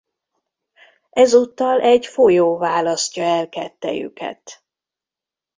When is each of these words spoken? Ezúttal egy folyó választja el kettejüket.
Ezúttal 1.09 1.81
egy 1.81 2.05
folyó 2.05 2.57
választja 2.57 3.23
el 3.23 3.49
kettejüket. 3.49 4.63